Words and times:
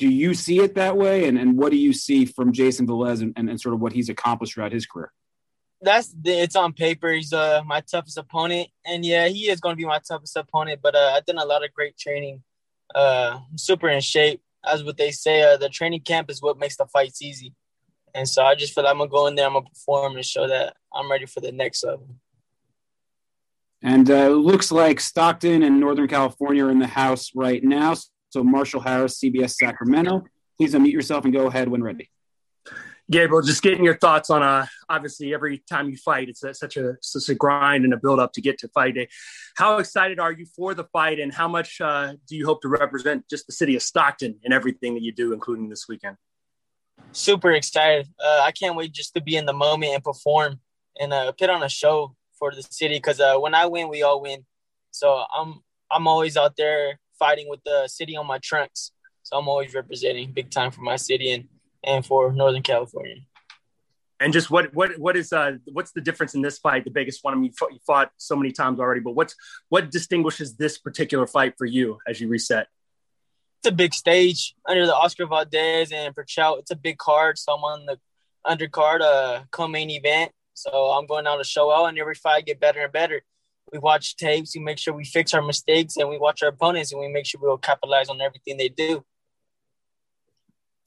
do 0.00 0.08
you 0.08 0.32
see 0.32 0.60
it 0.60 0.74
that 0.76 0.96
way? 0.96 1.28
And, 1.28 1.38
and 1.38 1.58
what 1.58 1.70
do 1.70 1.76
you 1.76 1.92
see 1.92 2.24
from 2.24 2.52
Jayson 2.52 2.86
Velez 2.86 3.20
and, 3.20 3.34
and, 3.36 3.50
and 3.50 3.60
sort 3.60 3.74
of 3.74 3.80
what 3.80 3.92
he's 3.92 4.08
accomplished 4.08 4.54
throughout 4.54 4.72
his 4.72 4.86
career? 4.86 5.12
That's 5.82 6.14
it's 6.24 6.56
on 6.56 6.72
paper. 6.72 7.12
He's 7.12 7.32
uh 7.32 7.62
my 7.64 7.80
toughest 7.80 8.18
opponent, 8.18 8.68
and 8.84 9.04
yeah, 9.04 9.28
he 9.28 9.50
is 9.50 9.60
going 9.60 9.74
to 9.74 9.76
be 9.76 9.86
my 9.86 10.00
toughest 10.06 10.36
opponent. 10.36 10.80
But 10.82 10.94
uh, 10.94 11.12
I've 11.14 11.24
done 11.24 11.38
a 11.38 11.44
lot 11.44 11.64
of 11.64 11.72
great 11.72 11.96
training. 11.96 12.42
Uh, 12.94 13.40
I'm 13.50 13.56
super 13.56 13.88
in 13.88 14.00
shape, 14.00 14.42
as 14.66 14.84
what 14.84 14.96
they 14.98 15.10
say. 15.10 15.42
Uh, 15.42 15.56
the 15.56 15.68
training 15.70 16.00
camp 16.00 16.30
is 16.30 16.42
what 16.42 16.58
makes 16.58 16.76
the 16.76 16.86
fights 16.86 17.22
easy, 17.22 17.54
and 18.14 18.28
so 18.28 18.42
I 18.42 18.54
just 18.56 18.74
feel 18.74 18.84
like 18.84 18.90
I'm 18.90 18.98
gonna 18.98 19.10
go 19.10 19.26
in 19.26 19.36
there, 19.36 19.46
I'm 19.46 19.54
gonna 19.54 19.66
perform 19.66 20.16
and 20.16 20.24
show 20.24 20.46
that 20.48 20.76
I'm 20.92 21.10
ready 21.10 21.24
for 21.24 21.40
the 21.40 21.52
next 21.52 21.82
level. 21.82 22.08
And 23.82 24.10
uh, 24.10 24.28
looks 24.28 24.70
like 24.70 25.00
Stockton 25.00 25.62
and 25.62 25.80
Northern 25.80 26.08
California 26.08 26.66
are 26.66 26.70
in 26.70 26.78
the 26.78 26.86
house 26.86 27.30
right 27.34 27.64
now. 27.64 27.94
So 28.30 28.44
Marshall 28.44 28.80
Harris, 28.80 29.20
CBS 29.20 29.54
Sacramento. 29.54 30.24
Please 30.56 30.74
unmute 30.74 30.92
yourself 30.92 31.24
and 31.24 31.34
go 31.34 31.46
ahead 31.46 31.68
when 31.68 31.82
ready. 31.82 32.10
Gabriel, 33.10 33.42
just 33.42 33.60
getting 33.60 33.84
your 33.84 33.96
thoughts 33.96 34.30
on 34.30 34.40
uh 34.40 34.66
obviously 34.88 35.34
every 35.34 35.58
time 35.68 35.90
you 35.90 35.96
fight, 35.96 36.28
it's 36.28 36.44
a, 36.44 36.54
such 36.54 36.76
a 36.76 36.96
such 37.00 37.28
a 37.28 37.34
grind 37.34 37.84
and 37.84 37.92
a 37.92 37.96
build 37.96 38.20
up 38.20 38.32
to 38.34 38.40
get 38.40 38.58
to 38.58 38.68
fight 38.68 38.94
day. 38.94 39.08
How 39.56 39.78
excited 39.78 40.20
are 40.20 40.30
you 40.30 40.46
for 40.46 40.74
the 40.74 40.84
fight, 40.84 41.18
and 41.18 41.34
how 41.34 41.48
much 41.48 41.80
uh, 41.80 42.14
do 42.28 42.36
you 42.36 42.46
hope 42.46 42.62
to 42.62 42.68
represent 42.68 43.28
just 43.28 43.48
the 43.48 43.52
city 43.52 43.74
of 43.74 43.82
Stockton 43.82 44.38
in 44.44 44.52
everything 44.52 44.94
that 44.94 45.02
you 45.02 45.10
do, 45.10 45.32
including 45.32 45.68
this 45.68 45.88
weekend? 45.88 46.16
Super 47.10 47.50
excited! 47.50 48.08
Uh, 48.24 48.42
I 48.44 48.52
can't 48.52 48.76
wait 48.76 48.92
just 48.92 49.12
to 49.14 49.20
be 49.20 49.34
in 49.34 49.44
the 49.44 49.52
moment 49.52 49.92
and 49.92 50.04
perform 50.04 50.60
and 51.00 51.12
uh, 51.12 51.32
put 51.32 51.50
on 51.50 51.64
a 51.64 51.68
show 51.68 52.14
for 52.38 52.54
the 52.54 52.62
city 52.62 52.94
because 52.94 53.18
uh, 53.18 53.36
when 53.38 53.56
I 53.56 53.66
win, 53.66 53.88
we 53.88 54.04
all 54.04 54.22
win. 54.22 54.44
So 54.92 55.24
I'm 55.36 55.62
I'm 55.90 56.06
always 56.06 56.36
out 56.36 56.56
there 56.56 57.00
fighting 57.20 57.48
with 57.48 57.60
the 57.64 57.86
city 57.86 58.16
on 58.16 58.26
my 58.26 58.38
trunks. 58.38 58.90
So 59.22 59.38
I'm 59.38 59.48
always 59.48 59.74
representing 59.74 60.32
big 60.32 60.50
time 60.50 60.72
for 60.72 60.80
my 60.80 60.96
city 60.96 61.32
and, 61.32 61.44
and 61.84 62.04
for 62.04 62.32
Northern 62.32 62.62
California. 62.62 63.18
And 64.18 64.32
just 64.34 64.50
what 64.50 64.74
what 64.74 64.98
what 64.98 65.16
is 65.16 65.32
uh 65.32 65.52
what's 65.72 65.92
the 65.92 66.00
difference 66.02 66.34
in 66.34 66.42
this 66.42 66.58
fight? 66.58 66.84
The 66.84 66.90
biggest 66.90 67.24
one. 67.24 67.32
I 67.32 67.36
mean, 67.38 67.52
you 67.70 67.78
fought 67.86 68.10
so 68.18 68.36
many 68.36 68.52
times 68.52 68.78
already, 68.78 69.00
but 69.00 69.14
what's 69.14 69.34
what 69.70 69.90
distinguishes 69.90 70.56
this 70.56 70.76
particular 70.76 71.26
fight 71.26 71.54
for 71.56 71.64
you 71.64 71.98
as 72.06 72.20
you 72.20 72.28
reset? 72.28 72.66
It's 73.60 73.68
a 73.68 73.72
big 73.72 73.94
stage 73.94 74.54
under 74.66 74.84
the 74.86 74.94
Oscar 74.94 75.26
Valdez 75.26 75.92
and 75.92 76.14
Berchelt. 76.14 76.58
It's 76.58 76.70
a 76.70 76.76
big 76.76 76.98
card, 76.98 77.38
so 77.38 77.54
I'm 77.54 77.64
on 77.64 77.86
the 77.86 77.98
undercard, 78.46 79.00
uh, 79.00 79.44
co-main 79.50 79.90
event. 79.90 80.32
So 80.54 80.70
I'm 80.70 81.06
going 81.06 81.26
out 81.26 81.36
to 81.36 81.44
show 81.44 81.70
out, 81.72 81.86
and 81.86 81.98
every 81.98 82.14
fight 82.14 82.44
get 82.44 82.60
better 82.60 82.80
and 82.80 82.92
better 82.92 83.22
we 83.72 83.78
watch 83.78 84.16
tapes, 84.16 84.54
we 84.54 84.62
make 84.62 84.78
sure 84.78 84.94
we 84.94 85.04
fix 85.04 85.34
our 85.34 85.42
mistakes, 85.42 85.96
and 85.96 86.08
we 86.08 86.18
watch 86.18 86.42
our 86.42 86.48
opponents, 86.48 86.92
and 86.92 87.00
we 87.00 87.08
make 87.08 87.26
sure 87.26 87.40
we'll 87.42 87.58
capitalize 87.58 88.08
on 88.08 88.20
everything 88.20 88.56
they 88.56 88.68
do. 88.68 89.04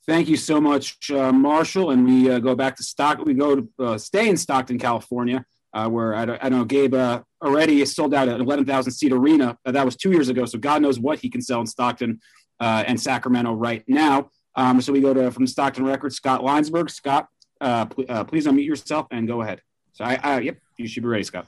Thank 0.05 0.27
you 0.27 0.35
so 0.35 0.59
much, 0.59 1.09
uh, 1.11 1.31
Marshall. 1.31 1.91
And 1.91 2.05
we 2.05 2.29
uh, 2.29 2.39
go 2.39 2.55
back 2.55 2.75
to 2.75 2.83
Stock. 2.83 3.23
We 3.23 3.33
go 3.33 3.55
to 3.55 3.69
uh, 3.79 3.97
stay 3.97 4.27
in 4.27 4.35
Stockton, 4.35 4.77
California, 4.77 5.45
uh, 5.73 5.87
where 5.87 6.13
I, 6.13 6.37
I, 6.41 6.49
know 6.49 6.65
Gabe 6.65 6.93
uh, 6.93 7.21
already 7.41 7.85
sold 7.85 8.13
out 8.13 8.27
an 8.27 8.41
11,000 8.41 8.91
seat 8.91 9.13
arena. 9.13 9.57
Uh, 9.65 9.71
that 9.71 9.85
was 9.85 9.95
two 9.95 10.11
years 10.11 10.27
ago, 10.27 10.45
so 10.45 10.59
God 10.59 10.81
knows 10.81 10.99
what 10.99 11.19
he 11.19 11.29
can 11.29 11.41
sell 11.41 11.61
in 11.61 11.67
Stockton 11.67 12.19
and 12.59 12.99
Sacramento 12.99 13.53
right 13.53 13.83
now. 13.87 14.29
Um, 14.55 14.81
so 14.81 14.91
we 14.91 14.99
go 14.99 15.13
to 15.13 15.31
from 15.31 15.47
Stockton 15.47 15.85
Records, 15.85 16.15
Scott 16.15 16.43
Linesburgh. 16.43 16.89
Scott, 16.89 17.27
pl- 17.61 18.25
please 18.25 18.45
unmute 18.45 18.65
yourself 18.65 19.07
and 19.09 19.25
go 19.25 19.41
ahead. 19.41 19.61
So 19.93 20.03
I, 20.03 20.19
I, 20.21 20.39
yep, 20.39 20.57
you 20.77 20.87
should 20.87 21.03
be 21.03 21.09
ready, 21.09 21.23
Scott. 21.23 21.47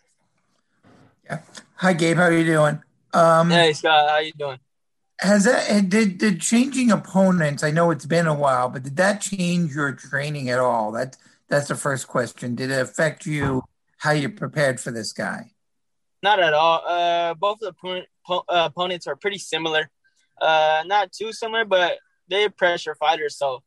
Yeah. 1.25 1.41
Hi, 1.75 1.93
Gabe. 1.93 2.17
How 2.17 2.23
are 2.23 2.33
you 2.33 2.45
doing? 2.45 2.81
Um, 3.13 3.49
hey, 3.49 3.73
Scott. 3.73 4.09
How 4.09 4.17
you 4.19 4.33
doing? 4.33 4.59
Has 5.19 5.45
that 5.45 5.89
did 5.89 6.17
did 6.17 6.41
changing 6.41 6.91
opponents? 6.91 7.63
I 7.63 7.71
know 7.71 7.89
it's 7.91 8.05
been 8.05 8.27
a 8.27 8.33
while, 8.35 8.69
but 8.69 8.83
did 8.83 8.97
that 8.97 9.21
change 9.21 9.73
your 9.73 9.93
training 9.93 10.49
at 10.49 10.59
all? 10.59 10.91
That 10.91 11.17
that's 11.47 11.69
the 11.69 11.75
first 11.75 12.07
question. 12.07 12.55
Did 12.55 12.69
it 12.69 12.81
affect 12.81 13.25
you 13.25 13.63
how 13.97 14.11
you 14.11 14.29
prepared 14.29 14.79
for 14.79 14.91
this 14.91 15.13
guy? 15.13 15.51
Not 16.21 16.39
at 16.39 16.53
all. 16.53 16.83
Uh, 16.85 17.33
both 17.33 17.61
of 17.61 17.75
the 17.81 18.03
uh, 18.29 18.41
opponents 18.49 19.07
are 19.07 19.15
pretty 19.15 19.37
similar. 19.37 19.89
Uh, 20.39 20.83
not 20.85 21.11
too 21.11 21.31
similar, 21.31 21.63
but 21.63 21.97
they're 22.27 22.49
pressure 22.49 22.95
fighters, 22.95 23.37
so 23.37 23.63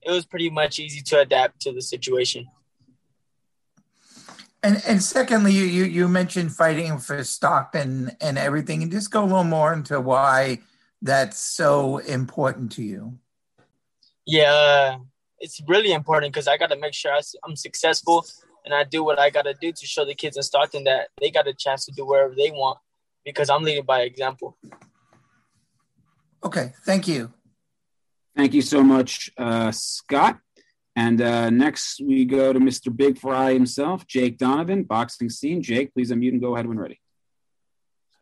it 0.00 0.10
was 0.10 0.24
pretty 0.24 0.50
much 0.50 0.78
easy 0.78 1.00
to 1.02 1.20
adapt 1.20 1.60
to 1.62 1.72
the 1.72 1.82
situation. 1.82 2.46
And 4.64 4.82
and 4.86 5.02
secondly, 5.02 5.52
you 5.52 5.64
you, 5.64 5.84
you 5.84 6.08
mentioned 6.08 6.56
fighting 6.56 6.96
for 6.98 7.22
Stockton 7.22 8.12
and 8.22 8.38
everything, 8.38 8.82
and 8.82 8.90
just 8.90 9.10
go 9.10 9.22
a 9.22 9.26
little 9.26 9.44
more 9.44 9.74
into 9.74 10.00
why 10.00 10.60
that's 11.02 11.38
so 11.38 11.98
important 11.98 12.72
to 12.72 12.82
you. 12.82 13.18
Yeah, 14.26 14.96
it's 15.38 15.60
really 15.68 15.92
important 15.92 16.32
because 16.32 16.48
I 16.48 16.56
got 16.56 16.70
to 16.70 16.78
make 16.78 16.94
sure 16.94 17.12
I, 17.12 17.20
am 17.46 17.56
successful 17.56 18.24
and 18.64 18.72
I 18.72 18.84
do 18.84 19.04
what 19.04 19.18
I 19.18 19.28
got 19.28 19.42
to 19.42 19.52
do 19.52 19.70
to 19.70 19.86
show 19.86 20.06
the 20.06 20.14
kids 20.14 20.38
in 20.38 20.42
Stockton 20.42 20.84
that 20.84 21.08
they 21.20 21.30
got 21.30 21.46
a 21.46 21.52
chance 21.52 21.84
to 21.84 21.92
do 21.92 22.06
wherever 22.06 22.34
they 22.34 22.50
want 22.50 22.78
because 23.22 23.50
I'm 23.50 23.62
leading 23.62 23.84
by 23.84 24.00
example. 24.00 24.56
Okay, 26.42 26.72
thank 26.86 27.06
you. 27.06 27.30
Thank 28.34 28.54
you 28.54 28.62
so 28.62 28.82
much, 28.82 29.30
uh, 29.36 29.70
Scott. 29.72 30.38
And 30.96 31.20
uh, 31.20 31.50
next 31.50 32.00
we 32.00 32.24
go 32.24 32.52
to 32.52 32.60
Mr. 32.60 32.94
Big 32.94 33.18
Fry 33.18 33.52
himself, 33.52 34.06
Jake 34.06 34.38
Donovan, 34.38 34.84
boxing 34.84 35.28
scene. 35.28 35.62
Jake, 35.62 35.92
please 35.92 36.10
unmute 36.10 36.30
and 36.30 36.40
go 36.40 36.54
ahead 36.54 36.66
when 36.66 36.78
ready. 36.78 37.00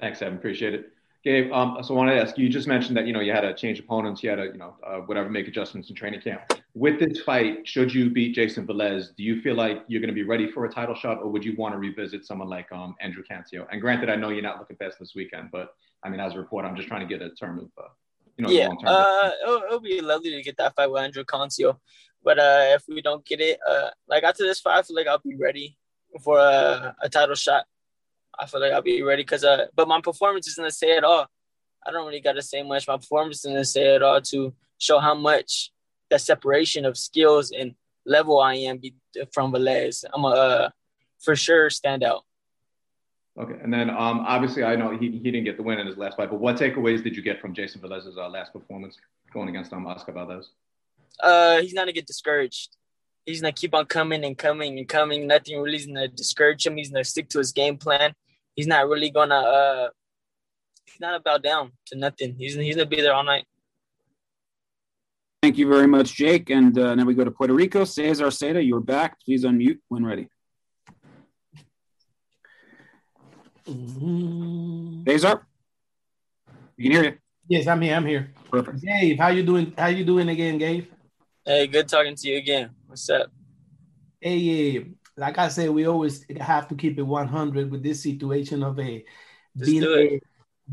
Thanks, 0.01 0.23
Evan. 0.23 0.39
Appreciate 0.39 0.75
it. 0.75 0.93
Gabe, 1.25 1.53
um, 1.53 1.79
so 1.83 1.95
I 1.95 1.97
wanted 1.97 2.15
to 2.15 2.21
ask 2.21 2.37
you, 2.37 2.45
you 2.45 2.51
just 2.51 2.67
mentioned 2.67 2.97
that, 2.97 3.07
you 3.07 3.13
know, 3.13 3.21
you 3.21 3.31
had 3.31 3.43
to 3.43 3.55
change 3.55 3.79
opponents, 3.79 4.25
you 4.25 4.31
had 4.31 4.37
to, 4.37 4.47
you 4.47 4.59
know, 4.59 4.75
uh, 4.85 4.97
whatever, 4.97 5.31
make 5.31 5.47
adjustments 5.47 5.89
in 5.89 5.95
training 5.95 6.21
camp. 6.21 6.53
With 6.75 6.99
this 6.99 7.21
fight, 7.21 7.69
should 7.69 7.95
you 7.95 8.11
beat 8.11 8.35
Jayson 8.35 8.67
Velez, 8.67 9.15
do 9.15 9.23
you 9.23 9.41
feel 9.41 9.55
like 9.55 9.85
you're 9.87 10.01
going 10.01 10.09
to 10.09 10.15
be 10.15 10.25
ready 10.25 10.51
for 10.51 10.65
a 10.65 10.69
title 10.69 10.97
shot 10.97 11.19
or 11.19 11.29
would 11.29 11.45
you 11.45 11.55
want 11.57 11.75
to 11.75 11.79
revisit 11.79 12.27
someone 12.27 12.49
like 12.49 12.73
um, 12.73 12.97
Andrew 13.01 13.23
Cancio? 13.23 13.69
And 13.71 13.81
granted, 13.81 14.11
I 14.11 14.17
know 14.17 14.31
you're 14.31 14.43
not 14.43 14.59
looking 14.59 14.77
best 14.77 14.99
this 14.99 15.15
weekend, 15.15 15.51
but 15.53 15.75
I 16.03 16.09
mean, 16.09 16.19
as 16.19 16.35
a 16.35 16.39
reporter, 16.39 16.67
I'm 16.67 16.75
just 16.75 16.89
trying 16.89 17.07
to 17.07 17.19
get 17.19 17.25
a 17.25 17.31
term 17.31 17.59
of, 17.61 17.69
uh, 17.79 17.89
you 18.37 18.45
know, 18.45 18.51
yeah, 18.51 18.71
uh, 18.85 19.31
it'll, 19.45 19.63
it'll, 19.63 19.81
be 19.81 20.01
lovely 20.01 20.31
to 20.31 20.43
get 20.43 20.57
that 20.57 20.75
fight 20.75 20.91
with 20.91 21.03
Andrew 21.03 21.23
Cancio. 21.23 21.77
But 22.25 22.39
uh, 22.39 22.65
if 22.77 22.85
we 22.89 23.03
don't 23.03 23.25
get 23.25 23.41
it, 23.41 23.59
uh, 23.69 23.91
like 24.09 24.23
after 24.23 24.45
this 24.45 24.61
fight, 24.61 24.79
I 24.79 24.83
feel 24.83 24.97
like 24.97 25.07
I'll 25.07 25.19
be 25.19 25.37
ready 25.37 25.77
for 26.23 26.39
a, 26.39 26.95
a 27.03 27.09
title 27.09 27.35
shot. 27.35 27.65
I 28.39 28.47
feel 28.47 28.61
like 28.61 28.73
I'll 28.73 28.83
be 28.83 29.03
ready 29.03 29.23
because, 29.23 29.45
uh, 29.45 29.67
but 29.75 29.89
my 29.89 30.01
performance 30.01 30.49
isn't 30.49 30.65
to 30.65 30.71
say 30.71 30.97
it 30.97 31.05
all. 31.05 31.27
I 31.87 31.91
don't 31.91 32.07
really 32.07 32.21
got 32.21 32.35
to 32.35 32.43
say 32.43 32.63
much. 32.63 32.87
My 32.87 32.97
performance 32.97 33.45
isn't 33.45 33.57
to 33.57 33.65
say 33.65 33.95
it 33.95 34.03
all 34.03 34.21
to 34.21 34.55
show 34.79 35.01
how 35.01 35.15
much 35.15 35.71
that 36.11 36.21
separation 36.21 36.85
of 36.85 36.97
skills 36.97 37.51
and 37.51 37.75
level 38.07 38.41
I 38.41 38.55
am 38.55 38.81
from 39.33 39.53
Velez. 39.53 40.05
I'm 40.13 40.25
a 40.25 40.29
uh, 40.29 40.71
for 41.21 41.37
sure 41.37 41.71
stand 41.71 42.03
out. 42.03 42.23
Okay, 43.39 43.55
and 43.63 43.73
then 43.73 43.89
um, 43.89 44.21
obviously 44.27 44.63
I 44.63 44.77
know 44.77 44.97
he, 44.97 45.11
he 45.11 45.31
didn't 45.31 45.45
get 45.45 45.57
the 45.57 45.63
win 45.63 45.79
in 45.79 45.87
his 45.87 45.97
last 45.97 46.17
fight, 46.17 46.31
but 46.31 46.39
what 46.39 46.57
takeaways 46.57 47.03
did 47.03 47.17
you 47.17 47.23
get 47.23 47.41
from 47.41 47.55
Jayson 47.55 47.81
Velez's 47.81 48.19
uh, 48.19 48.29
last 48.29 48.53
performance 48.53 48.99
going 49.33 49.49
against 49.49 49.73
um, 49.73 49.87
Oscar 49.87 50.13
Valdez? 50.13 50.51
Uh, 51.21 51.61
he's 51.61 51.75
not 51.75 51.83
gonna 51.83 51.93
get 51.93 52.07
discouraged. 52.07 52.77
He's 53.27 53.41
gonna 53.41 53.53
keep 53.53 53.75
on 53.75 53.87
coming 53.87 54.25
and 54.25 54.37
coming 54.37 54.79
and 54.79 54.89
coming. 54.89 55.27
Nothing 55.27 55.61
really 55.61 55.77
is 55.77 55.87
gonna 55.87 56.09
discourage 56.09 56.67
him. 56.67 56.77
He's 56.77 56.91
gonna 56.91 57.05
stick 57.05 57.29
to 57.31 57.39
his 57.39 57.53
game 57.53 57.77
plan. 57.77 58.15
He's 58.57 58.67
not 58.67 58.89
really 58.89 59.11
gonna. 59.11 59.37
Uh, 59.37 59.89
he's 60.87 61.01
not 61.01 61.15
about 61.15 61.43
down 61.43 61.73
to 61.87 61.99
nothing. 61.99 62.35
He's 62.39 62.55
he's 62.55 62.77
gonna 62.77 62.87
be 62.87 63.01
there 63.01 63.15
all 63.15 63.25
night. 63.25 63.45
Thank 65.43 65.59
you 65.59 65.69
very 65.69 65.89
much, 65.89 66.15
Jake. 66.15 66.51
And 66.51 66.79
uh, 66.79 66.95
now 66.95 67.05
we 67.05 67.15
go 67.15 67.25
to 67.25 67.31
Puerto 67.31 67.53
Rico. 67.53 67.85
Cesar 67.85 68.27
Seda, 68.27 68.65
you're 68.65 68.81
back. 68.81 69.21
Please 69.25 69.45
unmute 69.45 69.79
when 69.89 70.05
ready. 70.05 70.29
Mm-hmm. 73.67 75.03
Cesar, 75.09 75.47
you 76.77 76.85
can 76.85 76.93
hear 76.93 77.11
you. 77.11 77.19
Yes, 77.49 77.67
I'm 77.67 77.81
here. 77.81 77.97
I'm 77.97 78.07
here. 78.07 78.33
Perfect. 78.51 78.83
Gabe, 78.83 79.19
how 79.19 79.29
you 79.29 79.43
doing? 79.43 79.73
How 79.77 79.89
you 79.89 80.05
doing 80.05 80.29
again, 80.29 80.59
Gabe? 80.59 80.87
Hey, 81.45 81.67
good 81.67 81.89
talking 81.89 82.15
to 82.15 82.29
you 82.29 82.39
again. 82.39 82.71
What's 82.87 83.11
up? 83.11 83.33
Hey. 84.21 84.87
Like 85.17 85.39
I 85.39 85.49
said, 85.49 85.71
we 85.71 85.87
always 85.87 86.25
have 86.41 86.69
to 86.69 86.75
keep 86.75 86.99
it 86.99 87.03
100 87.03 87.71
with 87.71 87.83
this 87.83 88.03
situation 88.03 88.63
of 88.63 88.79
a 88.79 89.05
being 89.59 89.83
a, 89.85 90.21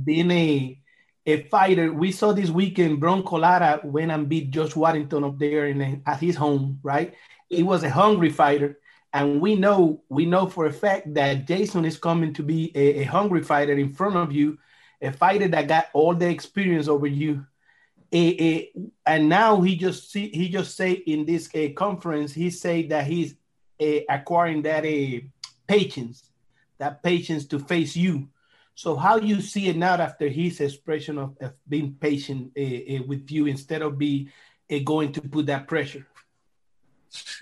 being 0.03 0.31
a 0.31 0.79
a 1.25 1.43
fighter. 1.49 1.91
We 1.91 2.11
saw 2.11 2.31
this 2.33 2.49
weekend 2.49 2.99
Bronco 2.99 3.37
Lara 3.37 3.81
went 3.83 4.11
and 4.11 4.29
beat 4.29 4.51
Josh 4.51 4.75
Warrington 4.75 5.23
up 5.23 5.39
there 5.39 5.67
in 5.67 6.03
at 6.05 6.19
his 6.19 6.35
home, 6.35 6.79
right? 6.83 7.13
He 7.49 7.63
was 7.63 7.83
a 7.83 7.89
hungry 7.89 8.29
fighter, 8.29 8.79
and 9.11 9.41
we 9.41 9.55
know 9.55 10.03
we 10.09 10.25
know 10.25 10.47
for 10.47 10.67
a 10.67 10.71
fact 10.73 11.13
that 11.15 11.47
Jayson 11.47 11.85
is 11.85 11.97
coming 11.97 12.33
to 12.35 12.43
be 12.43 12.71
a, 12.75 13.01
a 13.01 13.03
hungry 13.03 13.43
fighter 13.43 13.73
in 13.73 13.93
front 13.93 14.15
of 14.15 14.31
you, 14.31 14.57
a 15.01 15.11
fighter 15.11 15.47
that 15.49 15.67
got 15.67 15.87
all 15.93 16.15
the 16.15 16.29
experience 16.29 16.87
over 16.87 17.07
you 17.07 17.45
and 18.11 19.29
now 19.29 19.61
he 19.61 19.75
just 19.75 20.11
see 20.11 20.29
he 20.29 20.49
just 20.49 20.75
say 20.75 20.91
in 20.91 21.25
this 21.25 21.49
conference 21.75 22.33
he 22.33 22.49
say 22.49 22.87
that 22.87 23.05
he's 23.05 23.35
acquiring 24.09 24.63
that 24.63 24.83
patience, 25.69 26.31
that 26.79 27.03
patience 27.03 27.45
to 27.45 27.59
face 27.59 27.95
you. 27.95 28.27
So 28.73 28.95
how 28.95 29.17
you 29.17 29.41
see 29.41 29.67
it 29.67 29.77
now 29.77 29.95
after 29.95 30.27
his 30.27 30.59
expression 30.59 31.17
of, 31.17 31.37
of 31.41 31.53
being 31.67 31.93
patient 31.93 32.53
uh, 32.57 32.61
uh, 32.61 33.03
with 33.05 33.29
you 33.29 33.45
instead 33.45 33.81
of 33.81 33.97
be 33.97 34.29
uh, 34.71 34.79
going 34.83 35.11
to 35.13 35.21
put 35.21 35.45
that 35.47 35.67
pressure? 35.67 36.07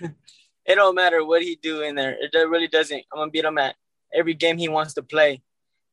it 0.00 0.74
don't 0.74 0.94
matter 0.94 1.24
what 1.24 1.42
he 1.42 1.56
do 1.62 1.82
in 1.82 1.94
there. 1.94 2.16
It 2.20 2.34
really 2.34 2.68
doesn't. 2.68 3.04
I'm 3.12 3.20
gonna 3.20 3.30
beat 3.30 3.44
him 3.44 3.56
at 3.58 3.76
every 4.12 4.34
game 4.34 4.58
he 4.58 4.68
wants 4.68 4.94
to 4.94 5.02
play. 5.02 5.42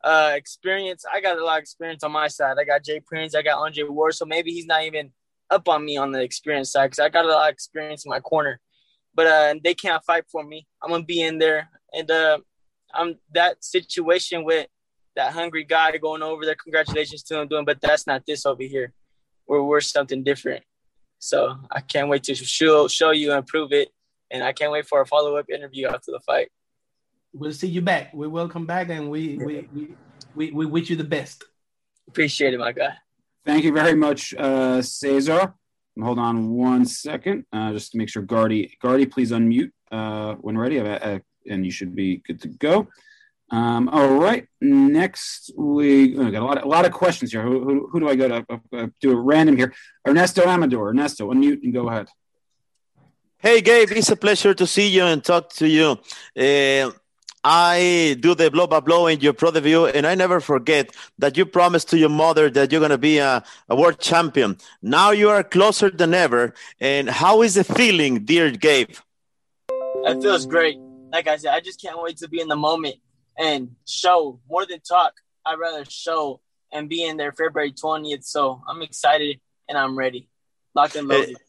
Uh, 0.03 0.33
experience. 0.35 1.03
I 1.11 1.19
got 1.19 1.37
a 1.37 1.43
lot 1.43 1.57
of 1.57 1.61
experience 1.63 2.03
on 2.03 2.11
my 2.11 2.27
side. 2.27 2.57
I 2.59 2.63
got 2.63 2.83
Jay 2.83 2.99
Prince. 2.99 3.33
I 3.33 3.41
got 3.41 3.57
Andre 3.57 3.85
Ward. 3.85 4.13
So 4.13 4.25
maybe 4.25 4.51
he's 4.51 4.67
not 4.67 4.83
even 4.83 5.11
up 5.49 5.67
on 5.67 5.83
me 5.83 5.97
on 5.97 6.11
the 6.11 6.21
experience 6.21 6.71
side 6.71 6.87
because 6.87 6.99
I 6.99 7.09
got 7.09 7.25
a 7.25 7.27
lot 7.27 7.49
of 7.49 7.53
experience 7.53 8.05
in 8.05 8.09
my 8.09 8.19
corner. 8.19 8.59
But 9.13 9.27
uh, 9.27 9.55
they 9.63 9.73
can't 9.73 10.03
fight 10.03 10.25
for 10.31 10.43
me. 10.43 10.67
I'm 10.83 10.91
gonna 10.91 11.03
be 11.03 11.21
in 11.21 11.39
there, 11.39 11.69
and 11.93 12.09
uh, 12.11 12.39
I'm 12.93 13.15
that 13.33 13.63
situation 13.63 14.43
with 14.43 14.67
that 15.15 15.31
hungry 15.33 15.63
guy 15.63 15.95
going 15.97 16.21
over 16.21 16.45
there. 16.45 16.55
Congratulations 16.61 17.23
to 17.23 17.39
him 17.39 17.47
doing, 17.47 17.65
but 17.65 17.79
that's 17.81 18.05
not 18.05 18.23
this 18.27 18.45
over 18.45 18.63
here. 18.63 18.93
We're 19.47 19.63
we're 19.63 19.81
something 19.81 20.23
different. 20.23 20.63
So 21.19 21.55
I 21.71 21.81
can't 21.81 22.09
wait 22.09 22.23
to 22.23 22.35
show 22.35 22.87
show 22.87 23.11
you 23.11 23.31
and 23.31 23.47
prove 23.47 23.71
it. 23.71 23.89
And 24.31 24.43
I 24.43 24.53
can't 24.53 24.71
wait 24.71 24.87
for 24.87 25.01
a 25.01 25.05
follow 25.05 25.37
up 25.37 25.49
interview 25.49 25.87
after 25.87 26.11
the 26.11 26.19
fight. 26.19 26.49
We'll 27.37 27.51
see 27.51 27.67
you 27.67 27.81
back. 27.81 28.13
We 28.13 28.27
welcome 28.29 28.65
back, 28.65 28.87
and 28.89 29.09
we 29.09 29.37
we 29.37 29.67
we, 29.73 29.95
we, 30.35 30.51
we 30.51 30.65
wish 30.65 30.89
you 30.89 30.95
the 30.95 31.03
best. 31.03 31.43
Appreciate 32.07 32.53
it, 32.53 32.59
my 32.59 32.71
guy. 32.71 32.93
Thank 33.45 33.65
you 33.65 33.73
very 33.73 33.93
much, 33.93 34.33
uh, 34.35 34.81
Cesar. 34.81 35.53
Hold 36.01 36.17
on 36.17 36.51
one 36.51 36.85
second, 36.85 37.45
uh, 37.51 37.73
just 37.73 37.91
to 37.91 37.97
make 37.97 38.07
sure 38.07 38.21
Gardy, 38.21 38.77
Gardy, 38.81 39.05
please 39.05 39.31
unmute 39.31 39.71
uh, 39.91 40.35
when 40.35 40.57
ready, 40.57 40.79
uh, 40.79 41.19
and 41.49 41.65
you 41.65 41.71
should 41.71 41.93
be 41.93 42.17
good 42.17 42.41
to 42.41 42.47
go. 42.47 42.87
Um, 43.51 43.89
all 43.89 44.15
right. 44.15 44.47
Next, 44.61 45.51
we 45.57 46.17
oh, 46.17 46.31
got 46.31 46.41
a 46.41 46.45
lot, 46.45 46.57
of, 46.57 46.63
a 46.63 46.67
lot 46.67 46.85
of 46.85 46.91
questions 46.91 47.31
here. 47.33 47.43
Who, 47.43 47.63
who, 47.63 47.87
who 47.91 47.99
do 47.99 48.09
I 48.09 48.15
go 48.15 48.27
to? 48.29 48.45
Uh, 48.49 48.57
uh, 48.73 48.87
do 49.01 49.11
a 49.11 49.15
random 49.15 49.57
here. 49.57 49.73
Ernesto 50.07 50.47
Amador. 50.47 50.89
Ernesto, 50.89 51.31
unmute 51.31 51.63
and 51.63 51.73
go 51.73 51.87
ahead. 51.89 52.07
Hey, 53.37 53.61
Gabe. 53.61 53.91
It's 53.91 54.09
a 54.09 54.15
pleasure 54.15 54.53
to 54.53 54.65
see 54.65 54.87
you 54.87 55.03
and 55.03 55.23
talk 55.23 55.49
to 55.55 55.67
you. 55.67 55.99
Uh, 56.35 56.91
I 57.47 58.17
do 58.21 58.33
the 58.33 58.49
blow 58.49 58.65
by 58.65 58.79
blow 58.79 59.05
in 59.05 59.19
your 59.19 59.33
pro 59.33 59.51
debut, 59.51 59.85
and 59.85 60.07
I 60.07 60.15
never 60.15 60.39
forget 60.39 60.89
that 61.19 61.37
you 61.37 61.45
promised 61.45 61.91
to 61.91 61.97
your 61.99 62.09
mother 62.09 62.49
that 62.49 62.71
you're 62.71 62.81
going 62.81 62.89
to 62.89 62.97
be 62.97 63.19
a, 63.19 63.43
a, 63.69 63.75
world 63.75 63.99
champion. 63.99 64.57
Now 64.81 65.11
you 65.11 65.29
are 65.29 65.43
closer 65.43 65.91
than 65.91 66.15
ever. 66.15 66.55
And 66.79 67.07
how 67.07 67.43
is 67.43 67.53
the 67.53 67.63
feeling, 67.63 68.25
dear 68.25 68.49
Gabe? 68.49 68.95
It 69.69 70.21
feels 70.23 70.47
great. 70.47 70.79
Like 71.13 71.27
I 71.27 71.37
said, 71.37 71.53
I 71.53 71.59
just 71.59 71.79
can't 71.79 72.01
wait 72.01 72.17
to 72.17 72.27
be 72.27 72.41
in 72.41 72.47
the 72.47 72.55
moment 72.55 72.95
and 73.37 73.75
show 73.85 74.39
more 74.49 74.65
than 74.65 74.79
talk. 74.79 75.13
I'd 75.45 75.59
rather 75.59 75.85
show 75.85 76.41
and 76.73 76.89
be 76.89 77.05
in 77.05 77.17
there 77.17 77.31
February 77.31 77.73
20th. 77.73 78.23
So 78.23 78.63
I'm 78.67 78.81
excited 78.81 79.39
and 79.69 79.77
I'm 79.77 79.95
ready. 79.95 80.29
Locked 80.73 80.95
and 80.95 81.07
loaded. 81.07 81.35
Eh, 81.35 81.44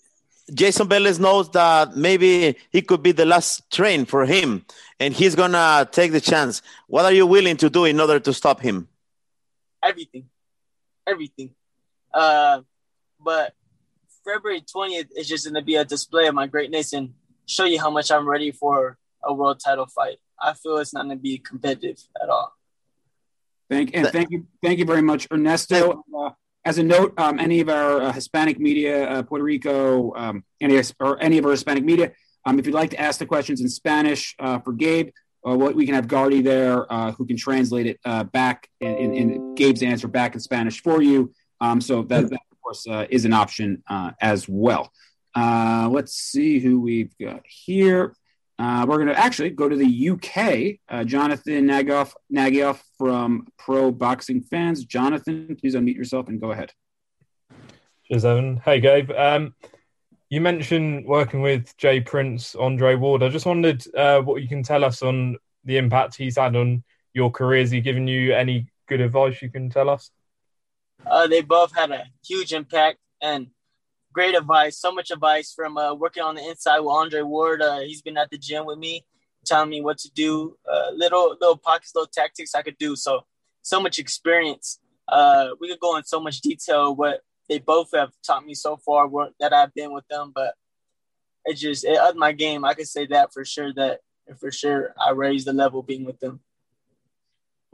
Jayson 0.50 0.88
Velez 0.88 1.18
knows 1.18 1.50
that 1.50 1.96
maybe 1.96 2.56
he 2.70 2.82
could 2.82 3.02
be 3.02 3.12
the 3.12 3.24
last 3.24 3.68
train 3.70 4.04
for 4.04 4.24
him 4.24 4.64
and 5.00 5.12
he's 5.12 5.34
going 5.34 5.52
to 5.52 5.88
take 5.90 6.12
the 6.12 6.20
chance. 6.20 6.62
What 6.86 7.04
are 7.04 7.12
you 7.12 7.26
willing 7.26 7.56
to 7.58 7.70
do 7.70 7.84
in 7.84 8.00
order 8.00 8.20
to 8.20 8.32
stop 8.32 8.60
him? 8.60 8.88
Everything. 9.82 10.28
Everything. 11.06 11.50
Uh, 12.14 12.60
but 13.20 13.54
February 14.24 14.60
20th 14.62 15.08
is 15.16 15.28
just 15.28 15.44
going 15.44 15.54
to 15.54 15.62
be 15.62 15.76
a 15.76 15.84
display 15.84 16.26
of 16.26 16.34
my 16.34 16.46
greatness 16.46 16.92
and 16.92 17.14
show 17.46 17.64
you 17.64 17.80
how 17.80 17.90
much 17.90 18.10
I'm 18.10 18.28
ready 18.28 18.52
for 18.52 18.98
a 19.22 19.34
world 19.34 19.60
title 19.60 19.86
fight. 19.86 20.18
I 20.40 20.54
feel 20.54 20.78
it's 20.78 20.94
not 20.94 21.06
going 21.06 21.16
to 21.16 21.22
be 21.22 21.38
competitive 21.38 21.98
at 22.22 22.28
all. 22.28 22.52
Thank 23.68 23.96
and 23.96 24.06
thank 24.08 24.30
you, 24.30 24.46
thank 24.62 24.78
you 24.78 24.84
very 24.84 25.02
much, 25.02 25.26
Ernesto. 25.32 26.04
Uh, 26.16 26.30
as 26.66 26.78
a 26.78 26.82
note, 26.82 27.14
um, 27.16 27.38
any 27.38 27.60
of 27.60 27.68
our 27.68 28.02
uh, 28.02 28.12
Hispanic 28.12 28.58
media, 28.58 29.08
uh, 29.08 29.22
Puerto 29.22 29.44
Rico, 29.44 30.12
um, 30.16 30.44
any 30.60 30.82
or 30.98 31.22
any 31.22 31.38
of 31.38 31.44
our 31.44 31.52
Hispanic 31.52 31.84
media, 31.84 32.10
um, 32.44 32.58
if 32.58 32.66
you'd 32.66 32.74
like 32.74 32.90
to 32.90 33.00
ask 33.00 33.20
the 33.20 33.26
questions 33.26 33.60
in 33.60 33.68
Spanish 33.68 34.34
uh, 34.40 34.58
for 34.58 34.72
Gabe, 34.72 35.10
uh, 35.46 35.54
we 35.54 35.86
can 35.86 35.94
have 35.94 36.08
Gardy 36.08 36.42
there 36.42 36.92
uh, 36.92 37.12
who 37.12 37.24
can 37.24 37.36
translate 37.36 37.86
it 37.86 38.00
uh, 38.04 38.24
back 38.24 38.68
in, 38.80 38.96
in, 38.96 39.14
in, 39.14 39.54
Gabe's 39.54 39.84
answer 39.84 40.08
back 40.08 40.34
in 40.34 40.40
Spanish 40.40 40.82
for 40.82 41.00
you. 41.00 41.32
Um, 41.60 41.80
so 41.80 42.02
that, 42.02 42.28
that, 42.30 42.40
of 42.50 42.60
course, 42.60 42.84
is 43.10 43.24
an 43.24 43.32
option 43.32 43.84
as 44.20 44.48
well. 44.48 44.90
let's 45.36 46.14
see 46.14 46.58
who 46.58 46.80
we've 46.80 47.16
got 47.16 47.42
here. 47.46 48.16
Uh, 48.58 48.86
we're 48.88 48.96
going 48.96 49.08
to 49.08 49.18
actually 49.18 49.50
go 49.50 49.68
to 49.68 49.76
the 49.76 50.10
UK. 50.10 50.78
Uh, 50.88 51.04
Jonathan 51.04 51.66
Nagoff, 51.66 52.14
Nagioff 52.32 52.80
from 52.96 53.46
Pro 53.58 53.90
Boxing 53.90 54.40
Fans. 54.40 54.84
Jonathan, 54.84 55.56
please 55.60 55.74
unmute 55.74 55.96
yourself 55.96 56.28
and 56.28 56.40
go 56.40 56.52
ahead. 56.52 56.72
Cheers, 58.04 58.24
Evan. 58.24 58.56
Hey, 58.64 58.80
Gabe. 58.80 59.10
Um, 59.10 59.54
you 60.30 60.40
mentioned 60.40 61.04
working 61.04 61.42
with 61.42 61.76
Jay 61.76 62.00
Prince, 62.00 62.54
Andre 62.54 62.94
Ward. 62.94 63.22
I 63.22 63.28
just 63.28 63.46
wondered 63.46 63.84
uh, 63.94 64.20
what 64.20 64.40
you 64.40 64.48
can 64.48 64.62
tell 64.62 64.84
us 64.84 65.02
on 65.02 65.36
the 65.64 65.76
impact 65.76 66.16
he's 66.16 66.38
had 66.38 66.56
on 66.56 66.82
your 67.12 67.30
career. 67.30 67.60
Has 67.60 67.70
he 67.70 67.80
given 67.80 68.08
you 68.08 68.32
any 68.34 68.68
good 68.88 69.00
advice 69.00 69.42
you 69.42 69.50
can 69.50 69.68
tell 69.68 69.90
us? 69.90 70.10
Uh, 71.06 71.26
they 71.26 71.42
both 71.42 71.74
had 71.76 71.90
a 71.90 72.04
huge 72.26 72.52
impact, 72.52 72.98
and 73.20 73.48
great 74.16 74.34
advice, 74.34 74.78
so 74.78 74.90
much 74.90 75.10
advice 75.10 75.52
from 75.52 75.76
uh, 75.76 75.92
working 75.92 76.22
on 76.22 76.36
the 76.36 76.48
inside 76.48 76.80
with 76.80 76.88
Andre 76.88 77.20
Ward. 77.20 77.60
Uh, 77.60 77.80
he's 77.80 78.00
been 78.00 78.16
at 78.16 78.30
the 78.30 78.38
gym 78.38 78.64
with 78.64 78.78
me, 78.78 79.04
telling 79.44 79.68
me 79.68 79.82
what 79.82 79.98
to 79.98 80.10
do, 80.10 80.56
uh, 80.66 80.90
little 80.94 81.36
little 81.38 81.58
pockets, 81.58 81.92
little 81.94 82.08
tactics 82.10 82.54
I 82.54 82.62
could 82.62 82.78
do. 82.78 82.96
So 82.96 83.26
so 83.60 83.78
much 83.78 83.98
experience. 83.98 84.80
Uh, 85.06 85.48
we 85.60 85.68
could 85.68 85.80
go 85.80 85.98
in 85.98 86.04
so 86.04 86.18
much 86.18 86.40
detail 86.40 86.96
what 86.96 87.20
they 87.50 87.58
both 87.58 87.90
have 87.92 88.10
taught 88.26 88.46
me 88.46 88.54
so 88.54 88.78
far 88.78 89.06
what, 89.06 89.32
that 89.38 89.52
I've 89.52 89.74
been 89.74 89.92
with 89.92 90.08
them, 90.08 90.32
but 90.34 90.54
it 91.44 91.54
just 91.54 91.84
it 91.84 91.98
upped 91.98 92.16
my 92.16 92.32
game. 92.32 92.64
I 92.64 92.72
could 92.72 92.88
say 92.88 93.06
that 93.08 93.34
for 93.34 93.44
sure. 93.44 93.74
That 93.74 94.00
for 94.40 94.50
sure 94.50 94.94
I 94.98 95.10
raised 95.10 95.46
the 95.46 95.52
level 95.52 95.82
being 95.82 96.06
with 96.06 96.20
them. 96.20 96.40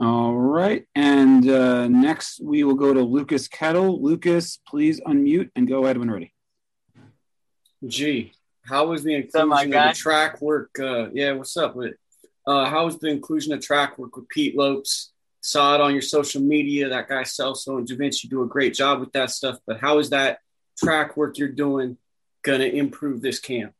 All 0.00 0.34
right. 0.34 0.86
And 0.96 1.48
uh, 1.48 1.86
next 1.86 2.40
we 2.42 2.64
will 2.64 2.74
go 2.74 2.92
to 2.92 3.00
Lucas 3.00 3.46
Kettle. 3.46 4.02
Lucas, 4.02 4.58
please 4.66 5.00
unmute 5.02 5.50
and 5.54 5.68
go 5.68 5.84
ahead 5.84 5.98
when 5.98 6.10
ready. 6.10 6.31
Gee, 7.87 8.32
how 8.64 8.87
was 8.87 9.02
the 9.02 9.14
inclusion 9.14 9.75
of 9.75 9.88
the 9.88 9.94
track 9.94 10.40
work? 10.40 10.70
Uh, 10.79 11.11
yeah, 11.12 11.32
what's 11.32 11.56
up 11.56 11.75
with 11.75 11.94
uh, 12.46 12.67
how 12.67 12.87
was 12.87 12.99
the 12.99 13.08
inclusion 13.08 13.52
of 13.52 13.61
track 13.61 13.99
work 13.99 14.17
with 14.17 14.29
Pete 14.29 14.56
Lopes? 14.56 15.12
Saw 15.40 15.75
it 15.75 15.81
on 15.81 15.93
your 15.93 16.02
social 16.02 16.40
media. 16.40 16.88
That 16.88 17.08
guy 17.08 17.23
Celso 17.23 17.79
and 17.79 17.87
Da 17.87 17.96
Vinci 17.96 18.29
do 18.29 18.43
a 18.43 18.46
great 18.46 18.75
job 18.75 19.00
with 19.00 19.12
that 19.12 19.31
stuff. 19.31 19.58
But 19.67 19.81
how 19.81 19.99
is 19.99 20.11
that 20.11 20.38
track 20.79 21.17
work 21.17 21.38
you're 21.38 21.49
doing 21.49 21.99
gonna 22.43 22.64
improve 22.64 23.20
this 23.20 23.40
camp? 23.40 23.75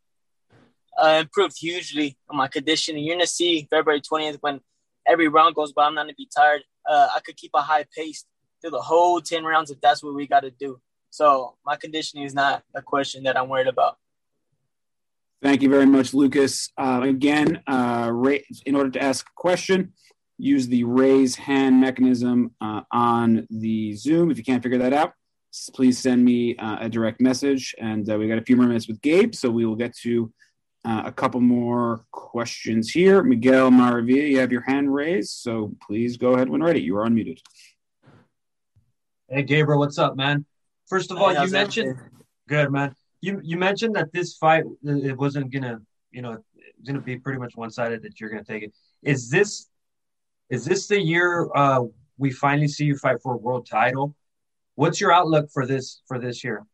Uh, 1.01 1.19
improved 1.23 1.57
hugely 1.59 2.17
on 2.29 2.37
my 2.37 2.49
conditioning. 2.49 3.05
You're 3.05 3.17
gonna 3.17 3.27
see 3.27 3.67
February 3.71 4.01
20th 4.01 4.39
when 4.41 4.61
every 5.07 5.29
round 5.29 5.55
goes 5.55 5.73
by, 5.73 5.87
I'm 5.87 5.95
not 5.95 6.03
gonna 6.03 6.15
be 6.15 6.29
tired. 6.35 6.63
Uh, 6.89 7.09
I 7.15 7.21
could 7.21 7.37
keep 7.37 7.53
a 7.55 7.61
high 7.61 7.87
pace 7.97 8.25
through 8.61 8.71
the 8.71 8.81
whole 8.81 9.21
10 9.21 9.45
rounds 9.45 9.71
if 9.71 9.81
that's 9.81 10.03
what 10.03 10.15
we 10.15 10.27
got 10.27 10.41
to 10.41 10.51
do. 10.51 10.81
So 11.11 11.57
my 11.67 11.77
conditioning 11.77 12.25
is 12.25 12.35
not 12.35 12.63
a 12.75 12.81
question 12.81 13.25
that 13.25 13.37
I'm 13.37 13.49
worried 13.49 13.67
about. 13.67 13.99
Thank 15.43 15.63
you 15.63 15.69
very 15.69 15.87
much, 15.87 16.15
Lucas. 16.15 16.71
Uh, 16.79 17.01
again, 17.03 17.63
uh, 17.67 18.13
in 18.65 18.77
order 18.77 18.91
to 18.91 19.03
ask 19.03 19.27
a 19.27 19.33
question, 19.35 19.93
use 20.39 20.69
the 20.69 20.85
raise 20.85 21.35
hand 21.35 21.81
mechanism 21.81 22.53
uh, 22.61 22.83
on 22.93 23.49
the 23.51 23.93
Zoom. 23.95 24.31
If 24.31 24.39
you 24.39 24.45
can't 24.45 24.63
figure 24.63 24.79
that 24.79 24.93
out, 24.93 25.15
please 25.75 25.99
send 25.99 26.25
me 26.25 26.57
uh, 26.57 26.79
a 26.83 26.89
direct 26.89 27.21
message. 27.21 27.75
And 27.81 28.09
uh, 28.09 28.19
we 28.19 28.29
got 28.29 28.39
a 28.39 28.43
few 28.43 28.57
more 28.57 28.67
minutes 28.67 28.87
with 28.87 29.03
Gabe, 29.03 29.35
so 29.35 29.51
we 29.51 29.67
will 29.67 29.75
get 29.75 29.97
to 29.99 30.33
uh, 30.85 31.03
a 31.07 31.13
couple 31.13 31.41
more 31.41 32.05
questions 32.13 32.91
here. 32.91 33.25
Miguel 33.25 33.71
Maravilla, 33.71 34.31
you 34.31 34.39
have 34.39 34.53
your 34.53 34.63
hand 34.63 34.95
raised, 34.95 35.31
so 35.31 35.75
please 35.85 36.17
go 36.17 36.35
ahead 36.35 36.49
when 36.49 36.63
ready. 36.63 36.81
You 36.81 36.99
are 36.99 37.09
unmuted. 37.09 37.39
Hey, 39.29 39.43
Gabriel, 39.43 39.81
what's 39.81 39.99
up, 39.99 40.15
man? 40.15 40.45
First 40.87 41.11
of 41.11 41.19
all, 41.19 41.33
you 41.33 41.51
mentioned 41.51 41.99
good, 42.49 42.71
man. 42.71 42.95
You 43.23 43.41
you 43.43 43.57
mentioned 43.57 43.97
that 43.97 44.13
this 44.13 44.37
fight 44.37 44.65
it 44.85 45.17
wasn't 45.17 45.51
gonna, 45.51 45.81
you 46.11 46.21
know, 46.21 46.37
it's 46.55 46.87
gonna 46.87 47.01
be 47.01 47.19
pretty 47.19 47.39
much 47.39 47.57
one 47.57 47.71
sided 47.71 48.03
that 48.03 48.21
you're 48.21 48.29
gonna 48.29 48.45
take 48.45 48.65
it. 48.65 48.75
Is 49.03 49.31
this 49.31 49.71
is 50.51 50.67
this 50.67 50.87
the 50.89 51.01
year 51.01 51.49
uh, 51.55 51.85
we 52.19 52.31
finally 52.31 52.69
see 52.69 52.85
you 52.85 52.97
fight 52.97 53.23
for 53.23 53.33
a 53.35 53.39
world 53.39 53.67
title? 53.67 54.15
What's 54.75 55.01
your 55.01 55.13
outlook 55.13 55.49
for 55.51 55.65
this 55.67 56.03
for 56.07 56.19
this 56.19 56.45
year? 56.45 56.67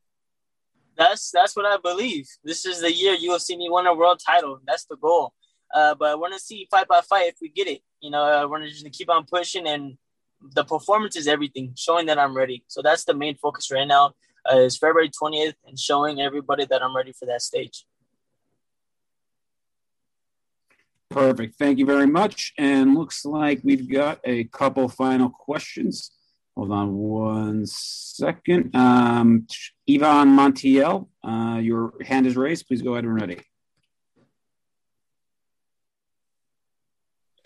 that's 0.99 1.31
that's 1.31 1.57
what 1.57 1.65
I 1.65 1.79
believe. 1.79 2.29
This 2.45 2.67
is 2.67 2.81
the 2.81 2.93
year 2.93 3.15
you 3.15 3.31
will 3.31 3.39
see 3.39 3.57
me 3.57 3.69
win 3.71 3.87
a 3.87 3.95
world 3.95 4.21
title. 4.25 4.59
That's 4.67 4.85
the 4.85 4.97
goal. 4.97 5.33
Uh, 5.73 5.95
but 5.95 6.11
I 6.11 6.15
want 6.17 6.35
to 6.35 6.41
see 6.41 6.67
fight 6.71 6.89
by 6.89 7.01
fight 7.01 7.29
if 7.29 7.37
we 7.41 7.49
get 7.49 7.69
it. 7.69 7.81
You 8.01 8.11
know, 8.11 8.23
I 8.23 8.45
want 8.45 8.65
to 8.65 8.71
just 8.71 8.91
keep 8.93 9.09
on 9.09 9.25
pushing, 9.25 9.67
and 9.67 9.97
the 10.55 10.65
performance 10.65 11.17
is 11.17 11.29
everything. 11.29 11.73
Showing 11.77 12.07
that 12.07 12.19
I'm 12.19 12.37
ready. 12.37 12.65
So 12.67 12.83
that's 12.83 13.05
the 13.05 13.15
main 13.15 13.37
focus 13.37 13.71
right 13.71 13.87
now. 13.87 14.15
Uh, 14.51 14.61
is 14.61 14.79
February 14.79 15.11
20th 15.11 15.55
and 15.67 15.79
showing 15.79 16.21
everybody 16.21 16.65
that 16.65 16.83
I'm 16.83 16.97
ready 16.97 17.13
for 17.13 17.27
that 17.27 17.43
stage. 17.43 17.85
Perfect. 21.11 21.57
Thank 21.59 21.79
you 21.79 21.87
very 21.87 22.07
much. 22.07 22.53
And 22.59 22.95
looks 22.95 23.25
like 23.25 23.61
we've 23.65 23.91
got 23.91 24.21
a 24.25 24.45
couple 24.45 24.89
final 24.89 25.31
questions. 25.31 26.11
Hold 26.57 26.73
on 26.73 26.95
one 26.95 27.67
second. 27.67 28.75
Um, 28.75 29.47
Ivan 29.89 30.37
Montiel, 30.37 31.09
uh, 31.23 31.59
your 31.59 31.95
hand 32.05 32.27
is 32.27 32.37
raised. 32.37 32.67
Please 32.67 32.83
go 32.83 32.95
ahead 32.95 33.05
and 33.05 33.15
ready. 33.15 33.41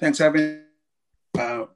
Thanks, 0.00 0.20
Evan. 0.20 0.64
Uh, 1.38 1.66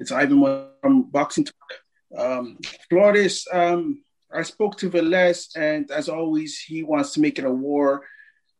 it's 0.00 0.10
Ivan 0.10 0.40
from 0.80 1.02
Boxing 1.10 1.44
Talk. 1.44 2.18
Um, 2.18 2.58
Flores, 2.88 3.46
um, 3.52 4.02
I 4.32 4.42
spoke 4.42 4.76
to 4.78 4.90
Velez, 4.90 5.56
and 5.56 5.90
as 5.90 6.08
always, 6.08 6.58
he 6.58 6.82
wants 6.82 7.12
to 7.14 7.20
make 7.20 7.38
it 7.38 7.44
a 7.44 7.50
war. 7.50 8.04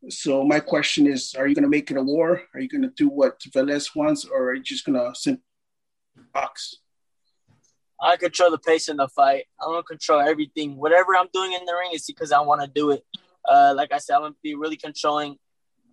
So 0.09 0.43
my 0.43 0.59
question 0.59 1.05
is, 1.05 1.35
are 1.35 1.47
you 1.47 1.53
going 1.53 1.63
to 1.63 1.69
make 1.69 1.91
it 1.91 1.97
a 1.97 2.01
war? 2.01 2.41
Are 2.53 2.59
you 2.59 2.69
going 2.69 2.81
to 2.81 2.89
do 2.89 3.09
what 3.09 3.39
Velez 3.41 3.95
wants, 3.95 4.25
or 4.25 4.49
are 4.49 4.53
you 4.55 4.63
just 4.63 4.85
going 4.85 4.97
to 4.97 5.13
simply 5.13 5.43
box? 6.33 6.77
I 8.01 8.15
control 8.17 8.51
the 8.51 8.57
pace 8.57 8.87
in 8.87 8.97
the 8.97 9.07
fight. 9.09 9.45
I'm 9.61 9.71
gonna 9.71 9.83
control 9.83 10.21
everything. 10.21 10.77
Whatever 10.77 11.15
I'm 11.15 11.27
doing 11.33 11.53
in 11.53 11.65
the 11.65 11.73
ring 11.73 11.91
is 11.93 12.05
because 12.05 12.31
I 12.31 12.39
want 12.39 12.61
to 12.61 12.67
do 12.67 12.91
it. 12.91 13.03
Uh, 13.47 13.73
like 13.75 13.91
I 13.91 13.97
said, 13.97 14.15
I'm 14.15 14.21
gonna 14.21 14.35
be 14.41 14.55
really 14.55 14.77
controlling. 14.77 15.35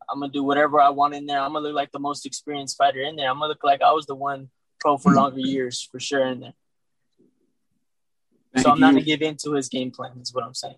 I'm 0.08 0.20
gonna 0.20 0.32
do 0.32 0.44
whatever 0.44 0.80
I 0.80 0.90
want 0.90 1.14
in 1.14 1.26
there. 1.26 1.40
I'm 1.40 1.52
gonna 1.52 1.66
look 1.66 1.74
like 1.74 1.90
the 1.90 1.98
most 1.98 2.24
experienced 2.24 2.76
fighter 2.76 3.00
in 3.00 3.16
there. 3.16 3.28
I'm 3.28 3.38
gonna 3.38 3.48
look 3.48 3.64
like 3.64 3.82
I 3.82 3.92
was 3.92 4.06
the 4.06 4.14
one 4.14 4.50
pro 4.80 4.96
for 4.98 5.12
longer 5.12 5.40
years 5.40 5.88
for 5.90 5.98
sure 5.98 6.24
in 6.26 6.40
there. 6.40 6.54
Thank 8.56 8.64
so 8.64 8.70
I'm 8.70 8.76
you. 8.76 8.80
not 8.80 8.92
gonna 8.92 9.04
give 9.04 9.22
in 9.22 9.36
to 9.44 9.52
his 9.52 9.68
game 9.68 9.90
plan. 9.90 10.12
Is 10.20 10.34
what 10.34 10.44
I'm 10.44 10.54
saying. 10.54 10.76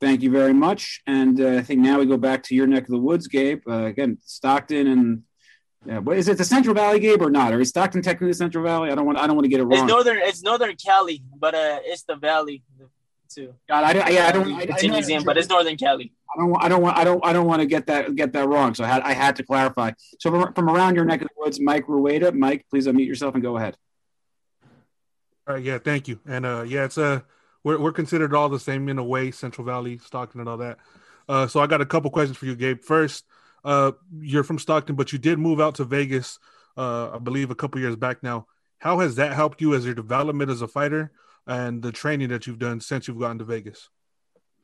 Thank 0.00 0.22
you 0.22 0.30
very 0.30 0.52
much. 0.52 1.00
And 1.06 1.40
uh, 1.40 1.56
I 1.56 1.62
think 1.62 1.80
now 1.80 1.98
we 1.98 2.06
go 2.06 2.16
back 2.16 2.42
to 2.44 2.54
your 2.54 2.66
neck 2.66 2.84
of 2.84 2.90
the 2.90 2.98
woods, 2.98 3.26
Gabe. 3.26 3.62
Uh, 3.68 3.86
again, 3.86 4.18
Stockton 4.24 4.86
and 4.86 5.22
yeah, 5.86 6.00
but 6.00 6.18
is 6.18 6.28
it 6.28 6.36
the 6.36 6.44
Central 6.44 6.74
Valley, 6.74 7.00
Gabe, 7.00 7.22
or 7.22 7.30
not? 7.30 7.54
Or 7.54 7.60
is 7.60 7.70
Stockton 7.70 8.02
technically 8.02 8.28
the 8.28 8.34
Central 8.34 8.62
Valley? 8.62 8.90
I 8.90 8.94
don't 8.94 9.06
want. 9.06 9.18
I 9.18 9.26
don't 9.26 9.36
want 9.36 9.44
to 9.44 9.48
get 9.48 9.60
it 9.60 9.64
wrong. 9.64 9.84
It's 9.84 9.88
northern. 9.88 10.18
It's 10.18 10.42
northern 10.42 10.76
Cali, 10.76 11.22
but 11.38 11.54
uh, 11.54 11.80
it's 11.82 12.02
the 12.02 12.16
Valley 12.16 12.62
too. 13.30 13.54
God, 13.68 13.84
I, 13.84 13.92
don't. 13.92 14.12
yeah, 14.12 14.26
I 14.26 14.32
don't. 14.32 14.52
I, 14.52 14.62
it's 14.62 14.82
in 14.82 14.90
museum, 14.90 15.24
but 15.24 15.38
it's 15.38 15.48
northern 15.48 15.76
Cali. 15.76 16.12
I 16.36 16.40
don't. 16.40 16.64
I 16.64 16.68
don't 16.68 16.82
want. 16.82 16.98
I 16.98 17.04
don't. 17.04 17.24
I 17.24 17.32
don't 17.32 17.46
want 17.46 17.60
to 17.60 17.66
get 17.66 17.86
that 17.86 18.14
get 18.16 18.32
that 18.32 18.48
wrong. 18.48 18.74
So 18.74 18.84
I 18.84 18.88
had. 18.88 19.02
I 19.02 19.12
had 19.12 19.36
to 19.36 19.44
clarify. 19.44 19.92
So 20.20 20.30
from, 20.30 20.52
from 20.52 20.68
around 20.68 20.96
your 20.96 21.04
neck 21.04 21.22
of 21.22 21.28
the 21.28 21.34
woods, 21.38 21.58
Mike 21.58 21.88
Rueda. 21.88 22.32
Mike, 22.32 22.66
please 22.70 22.86
unmute 22.86 23.06
yourself 23.06 23.34
and 23.34 23.42
go 23.42 23.56
ahead. 23.56 23.76
All 25.48 25.54
right. 25.54 25.64
Yeah. 25.64 25.78
Thank 25.78 26.08
you. 26.08 26.20
And 26.26 26.44
uh, 26.44 26.64
yeah, 26.66 26.84
it's. 26.84 26.98
Uh, 26.98 27.20
we're 27.64 27.78
we're 27.78 27.92
considered 27.92 28.34
all 28.34 28.48
the 28.48 28.60
same 28.60 28.88
in 28.88 28.98
a 28.98 29.04
way, 29.04 29.30
Central 29.30 29.66
Valley, 29.66 29.98
Stockton, 29.98 30.40
and 30.40 30.48
all 30.48 30.58
that. 30.58 30.78
Uh, 31.28 31.46
so 31.46 31.60
I 31.60 31.66
got 31.66 31.80
a 31.80 31.86
couple 31.86 32.10
questions 32.10 32.36
for 32.36 32.46
you, 32.46 32.54
Gabe. 32.54 32.82
First, 32.82 33.24
uh, 33.64 33.92
you're 34.20 34.44
from 34.44 34.58
Stockton, 34.58 34.94
but 34.94 35.12
you 35.12 35.18
did 35.18 35.38
move 35.38 35.60
out 35.60 35.74
to 35.76 35.84
Vegas, 35.84 36.38
uh, 36.76 37.10
I 37.12 37.18
believe, 37.18 37.50
a 37.50 37.54
couple 37.54 37.80
years 37.80 37.96
back 37.96 38.22
now. 38.22 38.46
How 38.78 39.00
has 39.00 39.16
that 39.16 39.32
helped 39.32 39.60
you 39.60 39.74
as 39.74 39.84
your 39.84 39.94
development 39.94 40.50
as 40.50 40.62
a 40.62 40.68
fighter 40.68 41.12
and 41.46 41.82
the 41.82 41.92
training 41.92 42.28
that 42.28 42.46
you've 42.46 42.58
done 42.58 42.80
since 42.80 43.08
you've 43.08 43.18
gotten 43.18 43.38
to 43.38 43.44
Vegas? 43.44 43.88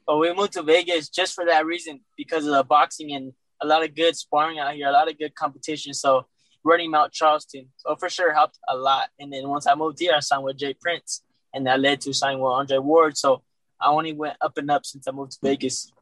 Well, 0.06 0.18
we 0.18 0.32
moved 0.34 0.52
to 0.52 0.62
Vegas 0.62 1.08
just 1.08 1.34
for 1.34 1.46
that 1.46 1.66
reason 1.66 2.00
because 2.16 2.46
of 2.46 2.52
the 2.52 2.62
boxing 2.62 3.12
and 3.12 3.32
a 3.60 3.66
lot 3.66 3.82
of 3.82 3.94
good 3.94 4.16
sparring 4.16 4.58
out 4.58 4.74
here, 4.74 4.88
a 4.88 4.92
lot 4.92 5.10
of 5.10 5.18
good 5.18 5.34
competition. 5.34 5.94
So 5.94 6.26
running 6.64 6.90
Mount 6.90 7.12
Charleston, 7.12 7.68
so 7.76 7.94
for 7.96 8.08
sure 8.08 8.32
helped 8.32 8.58
a 8.68 8.76
lot. 8.76 9.08
And 9.20 9.32
then 9.32 9.48
once 9.48 9.66
I 9.66 9.74
moved 9.74 9.98
here, 10.00 10.12
I 10.16 10.20
signed 10.20 10.44
with 10.44 10.56
Jay 10.56 10.74
Prince, 10.74 11.22
and 11.52 11.66
that 11.66 11.80
led 11.80 12.00
to 12.02 12.12
signing 12.12 12.40
with 12.40 12.50
Andre 12.50 12.78
Ward. 12.78 13.16
So 13.16 13.42
I 13.80 13.88
only 13.88 14.12
went 14.12 14.36
up 14.40 14.56
and 14.56 14.70
up 14.70 14.86
since 14.86 15.06
I 15.06 15.12
moved 15.12 15.32
to 15.32 15.38
Vegas. 15.42 15.92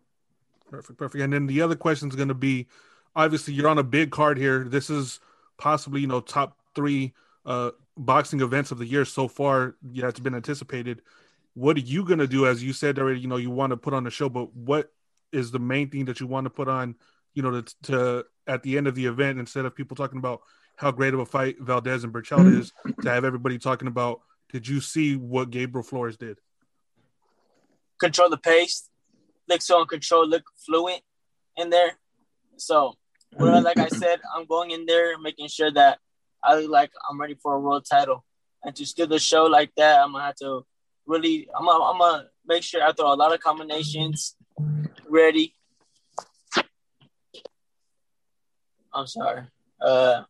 Perfect, 0.71 0.99
perfect. 0.99 1.23
And 1.23 1.33
then 1.33 1.47
the 1.47 1.61
other 1.61 1.75
question 1.75 2.09
is 2.09 2.16
going 2.16 2.28
to 2.28 2.35
be, 2.35 2.69
obviously, 3.14 3.54
you're 3.54 3.69
on 3.69 3.78
a 3.78 3.83
big 3.83 4.11
card 4.11 4.38
here. 4.38 4.64
This 4.64 4.88
is 4.88 5.21
possibly, 5.59 6.00
you 6.00 6.07
know, 6.07 6.21
top 6.21 6.57
three 6.75 7.12
uh, 7.45 7.73
boxing 7.97 8.40
events 8.40 8.71
of 8.71 8.78
the 8.78 8.87
year 8.87 9.04
so 9.04 9.28
far. 9.28 9.75
Yeah, 9.92 10.09
it's 10.09 10.21
been 10.21 10.35
anticipated. 10.35 11.02
What 11.54 11.76
are 11.76 11.81
you 11.81 12.04
going 12.04 12.21
to 12.21 12.26
do? 12.26 12.47
As 12.47 12.62
you 12.62 12.73
said 12.73 12.99
already, 12.99 13.21
you 13.21 13.28
know, 13.28 13.37
you 13.37 13.50
want 13.50 13.73
to 13.73 13.76
put 13.76 13.92
on 13.92 14.04
the 14.04 14.11
show, 14.11 14.28
but 14.28 14.54
what 14.54 14.90
is 15.33 15.50
the 15.50 15.59
main 15.59 15.90
thing 15.90 16.07
that 16.07 16.21
you 16.21 16.26
want 16.26 16.45
to 16.45 16.50
put 16.50 16.69
on, 16.69 16.95
you 17.34 17.42
know, 17.42 17.60
to, 17.60 17.74
to 17.82 18.24
at 18.46 18.62
the 18.62 18.76
end 18.76 18.86
of 18.86 18.94
the 18.94 19.06
event 19.06 19.38
instead 19.38 19.64
of 19.64 19.74
people 19.74 19.96
talking 19.96 20.18
about 20.18 20.40
how 20.76 20.90
great 20.90 21.14
of 21.14 21.20
a 21.20 21.26
fight 21.26 21.56
Valdez 21.60 22.04
and 22.04 22.12
Berchelt 22.12 22.40
mm-hmm. 22.40 22.60
is, 22.60 22.72
to 23.02 23.10
have 23.10 23.24
everybody 23.24 23.58
talking 23.58 23.88
about, 23.88 24.20
did 24.52 24.66
you 24.66 24.80
see 24.80 25.16
what 25.16 25.50
Gabriel 25.50 25.82
Flores 25.82 26.16
did? 26.16 26.38
Control 28.00 28.30
the 28.30 28.36
pace, 28.36 28.88
look 29.48 29.62
so 29.62 29.80
in 29.80 29.86
control, 29.86 30.26
look 30.26 30.44
fluent 30.66 31.00
in 31.56 31.70
there. 31.70 31.92
So, 32.56 32.94
well, 33.38 33.54
mm-hmm. 33.56 33.64
like 33.64 33.78
I 33.78 33.88
said, 33.88 34.20
I'm 34.34 34.46
going 34.46 34.72
in 34.72 34.86
there 34.86 35.18
making 35.18 35.48
sure 35.48 35.70
that 35.70 35.98
I 36.42 36.56
look 36.56 36.70
like 36.70 36.90
I'm 37.08 37.20
ready 37.20 37.36
for 37.40 37.54
a 37.54 37.60
world 37.60 37.86
title. 37.88 38.24
And 38.64 38.74
to 38.76 38.86
steal 38.86 39.06
the 39.06 39.18
show 39.18 39.44
like 39.46 39.72
that, 39.76 40.00
I'm 40.00 40.12
gonna 40.12 40.24
have 40.24 40.36
to 40.36 40.64
really, 41.06 41.48
I'm 41.56 41.64
gonna, 41.64 41.84
I'm 41.84 41.98
gonna 41.98 42.24
make 42.46 42.62
sure 42.62 42.82
I 42.82 42.92
throw 42.92 43.12
a 43.12 43.14
lot 43.14 43.32
of 43.32 43.40
combinations 43.40 44.36
ready. 45.08 45.54
I'm 48.94 49.06
sorry, 49.06 49.42
uh, 49.80 50.22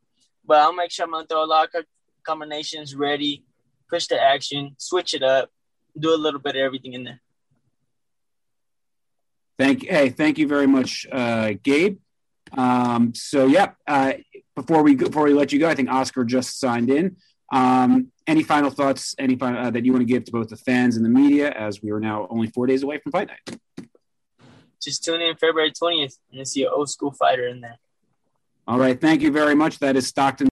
but 0.47 0.59
I'll 0.59 0.73
make 0.73 0.91
sure 0.91 1.05
I'm 1.05 1.13
gonna 1.13 1.27
throw 1.27 1.45
a 1.45 1.47
lot 1.47 1.69
of 1.75 1.85
combinations 2.23 2.95
ready, 2.95 3.45
push 3.89 4.07
the 4.07 4.21
action, 4.21 4.75
switch 4.79 5.15
it 5.15 5.23
up, 5.23 5.51
do 5.99 6.15
a 6.15 6.17
little 6.17 6.41
bit 6.41 6.57
of 6.57 6.61
everything 6.61 6.93
in 6.95 7.05
there. 7.05 7.21
Thank 9.59 9.87
hey, 9.87 10.09
thank 10.11 10.39
you 10.39 10.49
very 10.49 10.67
much, 10.67 11.07
uh, 11.11 11.53
Gabe. 11.63 11.99
Um, 12.57 13.15
so 13.15 13.47
yeah, 13.47 13.73
uh, 13.87 14.15
before 14.55 14.83
we 14.83 14.95
before 14.95 15.25
we 15.25 15.35
let 15.35 15.53
you 15.53 15.59
go, 15.59 15.69
I 15.69 15.75
think 15.75 15.91
Oscar 15.91 16.25
just 16.25 16.59
signed 16.59 16.91
in. 16.91 17.17
Um, 17.53 18.11
any 18.27 18.43
final 18.43 18.71
thoughts? 18.71 19.15
Any 19.19 19.39
uh, 19.41 19.71
that 19.71 19.85
you 19.85 19.93
want 19.93 20.01
to 20.01 20.13
give 20.13 20.25
to 20.25 20.33
both 20.33 20.49
the 20.49 20.57
fans 20.57 20.97
and 20.97 21.05
the 21.05 21.11
media, 21.11 21.51
as 21.51 21.83
we 21.83 21.91
are 21.91 22.01
now 22.01 22.27
only 22.31 22.49
four 22.49 22.67
days 22.67 22.83
away 22.83 22.99
from 22.99 23.13
fight 23.13 23.29
night? 23.29 23.61
Just 24.83 25.05
tune 25.05 25.21
in 25.21 25.37
February 25.37 25.71
twentieth 25.71 26.19
and 26.33 26.49
see 26.49 26.63
an 26.63 26.71
old 26.75 26.89
school 26.89 27.13
fighter 27.13 27.47
in 27.47 27.61
there. 27.61 27.79
All 28.69 28.79
right, 28.79 29.01
thank 29.01 29.23
you 29.23 29.33
very 29.33 29.55
much. 29.55 29.81
That 29.81 29.97
is 29.97 30.07
Stockton. 30.07 30.41